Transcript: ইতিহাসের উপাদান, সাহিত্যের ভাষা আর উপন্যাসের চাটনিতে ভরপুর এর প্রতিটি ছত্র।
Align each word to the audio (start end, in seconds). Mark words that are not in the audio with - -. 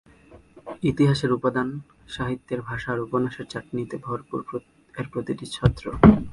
ইতিহাসের 0.83 1.31
উপাদান, 1.37 1.67
সাহিত্যের 2.07 2.59
ভাষা 2.61 2.89
আর 2.93 2.99
উপন্যাসের 2.99 3.47
চাটনিতে 3.49 3.95
ভরপুর 4.05 4.39
এর 4.95 5.05
প্রতিটি 5.13 5.45
ছত্র। 5.55 5.85